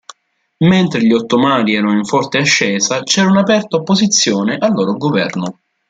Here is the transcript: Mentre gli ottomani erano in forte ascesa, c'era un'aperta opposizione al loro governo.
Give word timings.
Mentre 0.65 1.01
gli 1.05 1.13
ottomani 1.13 1.75
erano 1.75 1.95
in 1.95 2.03
forte 2.05 2.39
ascesa, 2.39 3.03
c'era 3.03 3.29
un'aperta 3.29 3.75
opposizione 3.75 4.55
al 4.57 4.71
loro 4.73 4.97
governo. 4.97 5.59